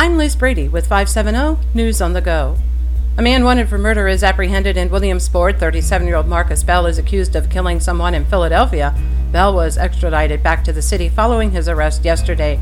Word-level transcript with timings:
I'm 0.00 0.16
Liz 0.16 0.36
Brady 0.36 0.68
with 0.68 0.86
570 0.86 1.74
News 1.74 2.00
on 2.00 2.12
the 2.12 2.20
Go. 2.20 2.56
A 3.16 3.22
man 3.22 3.42
wanted 3.42 3.68
for 3.68 3.78
murder 3.78 4.06
is 4.06 4.22
apprehended 4.22 4.76
in 4.76 4.90
Williamsport. 4.90 5.58
37 5.58 6.06
year 6.06 6.14
old 6.14 6.28
Marcus 6.28 6.62
Bell 6.62 6.86
is 6.86 6.98
accused 6.98 7.34
of 7.34 7.50
killing 7.50 7.80
someone 7.80 8.14
in 8.14 8.24
Philadelphia. 8.24 8.94
Bell 9.32 9.52
was 9.52 9.76
extradited 9.76 10.40
back 10.40 10.62
to 10.62 10.72
the 10.72 10.82
city 10.82 11.08
following 11.08 11.50
his 11.50 11.68
arrest 11.68 12.04
yesterday. 12.04 12.60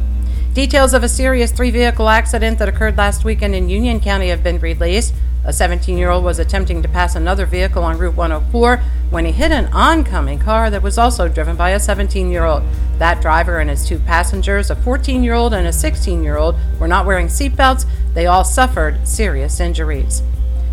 Details 0.55 0.95
of 0.95 1.05
a 1.05 1.11
serious 1.11 1.53
three 1.53 1.71
vehicle 1.71 2.09
accident 2.09 2.59
that 2.59 2.71
occurred 2.71 2.97
last 2.97 3.23
weekend 3.23 3.55
in 3.55 3.69
Union 3.69 4.01
County 4.01 4.29
have 4.29 4.43
been 4.43 4.59
released. 4.59 5.13
A 5.47 5.53
17 5.53 5.97
year 5.97 6.11
old 6.11 6.25
was 6.25 6.41
attempting 6.41 6.83
to 6.83 6.89
pass 6.89 7.15
another 7.15 7.47
vehicle 7.47 7.85
on 7.85 7.99
Route 7.99 8.17
104 8.17 8.83
when 9.11 9.25
he 9.25 9.31
hit 9.31 9.53
an 9.53 9.73
oncoming 9.73 10.41
car 10.41 10.71
that 10.71 10.83
was 10.83 10.99
also 10.99 11.29
driven 11.29 11.55
by 11.55 11.71
a 11.71 11.79
17 11.79 12.33
year 12.33 12.45
old. 12.45 12.65
That 12.99 13.23
driver 13.23 13.61
and 13.61 13.71
his 13.71 13.87
two 13.87 14.01
passengers, 14.01 14.71
a 14.71 14.75
14 14.75 15.23
year 15.23 15.35
old 15.35 15.55
and 15.55 15.69
a 15.69 15.73
16 15.73 16.25
year 16.25 16.37
old, 16.37 16.57
were 16.81 16.89
not 16.89 17.07
wearing 17.07 17.29
seatbelts. 17.29 17.87
They 18.13 18.27
all 18.27 18.43
suffered 18.43 19.07
serious 19.07 19.61
injuries. 19.61 20.21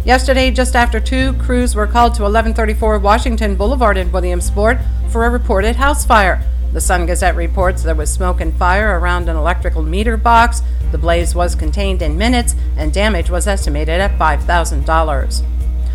Yesterday, 0.03 0.49
just 0.49 0.75
after 0.75 0.99
2, 0.99 1.33
crews 1.33 1.75
were 1.75 1.85
called 1.85 2.15
to 2.15 2.23
1134 2.23 2.97
Washington 2.97 3.55
Boulevard 3.55 3.95
in 3.95 4.11
Williamsport 4.11 4.79
for 5.09 5.25
a 5.25 5.29
reported 5.29 5.75
house 5.75 6.03
fire. 6.03 6.43
The 6.73 6.81
Sun 6.81 7.05
Gazette 7.05 7.35
reports 7.35 7.83
there 7.83 7.93
was 7.93 8.11
smoke 8.11 8.41
and 8.41 8.51
fire 8.55 8.99
around 8.99 9.29
an 9.29 9.35
electrical 9.35 9.83
meter 9.83 10.17
box. 10.17 10.63
The 10.91 10.97
blaze 10.97 11.35
was 11.35 11.53
contained 11.53 12.01
in 12.01 12.17
minutes, 12.17 12.55
and 12.75 12.91
damage 12.91 13.29
was 13.29 13.45
estimated 13.45 14.01
at 14.01 14.17
$5,000. 14.17 15.45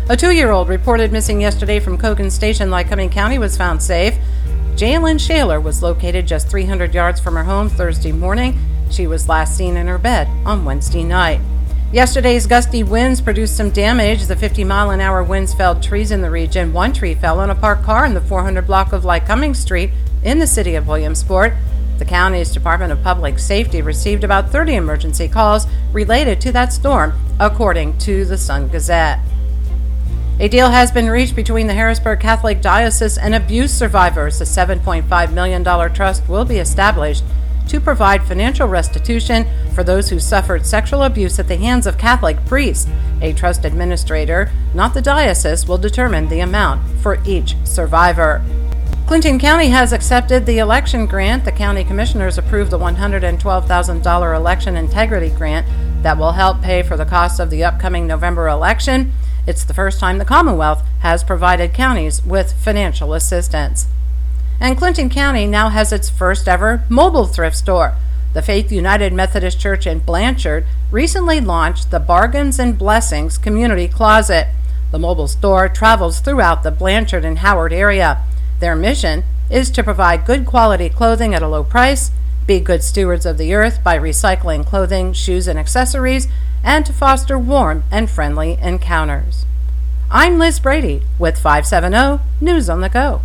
A 0.09 0.15
two 0.15 0.31
year 0.31 0.51
old 0.51 0.69
reported 0.69 1.11
missing 1.11 1.41
yesterday 1.41 1.81
from 1.81 1.97
Cogan 1.97 2.31
Station, 2.31 2.69
Lycoming 2.69 3.11
County, 3.11 3.37
was 3.37 3.57
found 3.57 3.83
safe. 3.83 4.17
Jalen 4.75 5.19
Shaler 5.19 5.59
was 5.59 5.83
located 5.83 6.25
just 6.25 6.47
300 6.47 6.93
yards 6.93 7.19
from 7.19 7.35
her 7.35 7.43
home 7.43 7.67
Thursday 7.67 8.13
morning. 8.13 8.57
She 8.89 9.05
was 9.05 9.27
last 9.27 9.57
seen 9.57 9.75
in 9.75 9.87
her 9.87 9.97
bed 9.97 10.29
on 10.45 10.63
Wednesday 10.63 11.03
night. 11.03 11.41
Yesterday's 11.91 12.45
gusty 12.45 12.83
winds 12.83 13.19
produced 13.19 13.57
some 13.57 13.71
damage. 13.71 14.27
The 14.27 14.35
50 14.35 14.63
mile 14.63 14.91
an 14.91 15.01
hour 15.01 15.23
winds 15.23 15.55
felled 15.55 15.81
trees 15.81 16.11
in 16.11 16.21
the 16.21 16.29
region. 16.29 16.71
One 16.71 16.93
tree 16.93 17.15
fell 17.15 17.39
on 17.39 17.49
a 17.49 17.55
parked 17.55 17.83
car 17.83 18.05
in 18.05 18.13
the 18.13 18.21
400 18.21 18.67
block 18.67 18.93
of 18.93 19.01
Lycoming 19.01 19.55
Street 19.55 19.89
in 20.23 20.37
the 20.37 20.45
city 20.45 20.75
of 20.75 20.87
Williamsport. 20.87 21.53
The 21.97 22.05
county's 22.05 22.51
Department 22.51 22.91
of 22.91 23.01
Public 23.01 23.39
Safety 23.39 23.81
received 23.81 24.23
about 24.23 24.51
30 24.51 24.75
emergency 24.75 25.27
calls 25.27 25.65
related 25.91 26.39
to 26.41 26.51
that 26.51 26.71
storm, 26.71 27.13
according 27.39 27.97
to 27.99 28.23
the 28.23 28.37
Sun 28.37 28.67
Gazette. 28.67 29.19
A 30.39 30.47
deal 30.47 30.69
has 30.69 30.91
been 30.91 31.09
reached 31.09 31.35
between 31.35 31.65
the 31.65 31.73
Harrisburg 31.73 32.19
Catholic 32.19 32.61
Diocese 32.61 33.17
and 33.17 33.33
abuse 33.33 33.73
survivors. 33.73 34.39
A 34.39 34.43
$7.5 34.43 35.33
million 35.33 35.63
trust 35.63 36.29
will 36.29 36.45
be 36.45 36.59
established 36.59 37.23
to 37.69 37.79
provide 37.79 38.23
financial 38.23 38.67
restitution 38.67 39.47
for 39.73 39.83
those 39.83 40.09
who 40.09 40.19
suffered 40.19 40.65
sexual 40.65 41.03
abuse 41.03 41.39
at 41.39 41.47
the 41.47 41.55
hands 41.57 41.87
of 41.87 41.97
Catholic 41.97 42.43
priests. 42.45 42.87
A 43.21 43.33
trust 43.33 43.65
administrator, 43.65 44.51
not 44.73 44.93
the 44.93 45.01
diocese, 45.01 45.67
will 45.67 45.77
determine 45.77 46.27
the 46.27 46.39
amount 46.39 46.81
for 46.99 47.19
each 47.25 47.55
survivor. 47.63 48.43
Clinton 49.07 49.39
County 49.39 49.69
has 49.69 49.91
accepted 49.91 50.45
the 50.45 50.59
election 50.59 51.07
grant. 51.07 51.43
The 51.43 51.51
county 51.51 51.83
commissioners 51.83 52.37
approved 52.37 52.69
the 52.69 52.77
$112,000 52.77 54.35
election 54.35 54.75
integrity 54.75 55.29
grant 55.29 55.65
that 56.03 56.17
will 56.17 56.33
help 56.33 56.61
pay 56.61 56.83
for 56.83 56.95
the 56.95 57.05
cost 57.05 57.39
of 57.39 57.49
the 57.49 57.63
upcoming 57.63 58.05
November 58.05 58.47
election. 58.47 59.11
It's 59.47 59.63
the 59.63 59.73
first 59.73 59.99
time 59.99 60.19
the 60.19 60.25
Commonwealth 60.25 60.83
has 60.99 61.23
provided 61.23 61.73
counties 61.73 62.23
with 62.23 62.53
financial 62.53 63.15
assistance. 63.15 63.87
And 64.59 64.77
Clinton 64.77 65.09
County 65.09 65.47
now 65.47 65.69
has 65.69 65.93
its 65.93 66.09
first 66.09 66.47
ever 66.47 66.83
mobile 66.89 67.25
thrift 67.25 67.55
store. 67.55 67.95
The 68.33 68.41
Faith 68.41 68.71
United 68.71 69.13
Methodist 69.13 69.59
Church 69.59 69.87
in 69.87 69.99
Blanchard 69.99 70.65
recently 70.91 71.39
launched 71.39 71.91
the 71.91 71.99
Bargains 71.99 72.59
and 72.59 72.77
Blessings 72.77 73.37
Community 73.37 73.87
Closet. 73.87 74.47
The 74.91 74.99
mobile 74.99 75.27
store 75.27 75.69
travels 75.69 76.19
throughout 76.19 76.63
the 76.63 76.71
Blanchard 76.71 77.23
and 77.23 77.39
Howard 77.39 77.71
area. 77.71 78.21
Their 78.59 78.75
mission 78.75 79.23
is 79.49 79.71
to 79.71 79.83
provide 79.83 80.25
good 80.25 80.45
quality 80.45 80.89
clothing 80.89 81.33
at 81.33 81.41
a 81.41 81.47
low 81.47 81.63
price, 81.63 82.11
be 82.45 82.59
good 82.59 82.83
stewards 82.83 83.25
of 83.25 83.37
the 83.37 83.53
earth 83.53 83.83
by 83.83 83.97
recycling 83.97 84.65
clothing, 84.65 85.13
shoes, 85.13 85.47
and 85.47 85.57
accessories, 85.57 86.27
and 86.63 86.85
to 86.85 86.93
foster 86.93 87.39
warm 87.39 87.83
and 87.89 88.09
friendly 88.09 88.57
encounters. 88.61 89.45
I'm 90.11 90.37
Liz 90.37 90.59
Brady 90.59 91.03
with 91.17 91.39
570 91.39 92.21
News 92.41 92.69
on 92.69 92.81
the 92.81 92.89
Go. 92.89 93.21